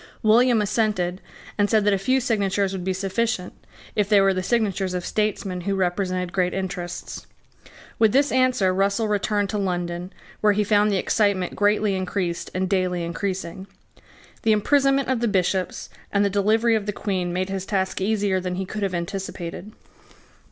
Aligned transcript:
William 0.23 0.63
assented, 0.63 1.21
and 1.59 1.69
said 1.69 1.83
that 1.85 1.93
a 1.93 1.97
few 1.99 2.19
signatures 2.19 2.73
would 2.73 2.83
be 2.83 2.91
sufficient, 2.91 3.53
if 3.95 4.09
they 4.09 4.19
were 4.19 4.33
the 4.33 4.41
signatures 4.41 4.95
of 4.95 5.05
statesmen 5.05 5.61
who 5.61 5.75
represented 5.75 6.33
great 6.33 6.55
interests. 6.55 7.27
With 7.99 8.11
this 8.11 8.31
answer 8.31 8.73
Russell 8.73 9.07
returned 9.07 9.49
to 9.51 9.59
London, 9.59 10.11
where 10.39 10.53
he 10.53 10.63
found 10.63 10.89
the 10.89 10.97
excitement 10.97 11.55
greatly 11.55 11.93
increased 11.95 12.49
and 12.55 12.67
daily 12.67 13.03
increasing. 13.03 13.67
The 14.41 14.53
imprisonment 14.53 15.07
of 15.07 15.19
the 15.19 15.27
Bishops 15.27 15.91
and 16.11 16.25
the 16.25 16.31
delivery 16.31 16.73
of 16.73 16.87
the 16.87 16.93
Queen 16.93 17.31
made 17.31 17.49
his 17.49 17.67
task 17.67 18.01
easier 18.01 18.39
than 18.39 18.55
he 18.55 18.65
could 18.65 18.81
have 18.81 18.95
anticipated. 18.95 19.71